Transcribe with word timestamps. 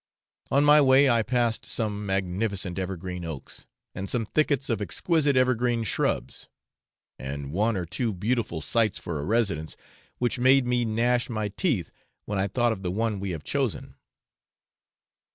On 0.49 0.63
my 0.65 0.81
way 0.81 1.07
I 1.11 1.21
passed 1.21 1.63
some 1.63 2.07
magnificent 2.07 2.79
evergreen 2.79 3.23
oaks, 3.23 3.67
and 3.93 4.09
some 4.09 4.25
thickets 4.25 4.67
of 4.67 4.81
exquisite 4.81 5.37
evergreen 5.37 5.83
shrubs, 5.83 6.49
and 7.19 7.51
one 7.51 7.77
or 7.77 7.85
two 7.85 8.11
beautiful 8.11 8.61
sites 8.61 8.97
for 8.97 9.19
a 9.19 9.23
residence, 9.23 9.77
which 10.17 10.39
made 10.39 10.65
me 10.65 10.85
gnash 10.85 11.29
my 11.29 11.49
teeth 11.49 11.91
when 12.25 12.39
I 12.39 12.47
thought 12.47 12.71
of 12.73 12.81
the 12.81 12.89
one 12.89 13.19
we 13.19 13.29
have 13.29 13.43
chosen. 13.43 13.93